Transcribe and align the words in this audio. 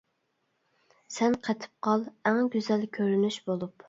سەن 1.17 1.35
قېتىپ 1.47 1.73
قال 1.87 2.05
ئەڭ 2.31 2.39
گۈزەل 2.57 2.87
كۆرۈنۈش 2.99 3.39
بولۇپ! 3.51 3.77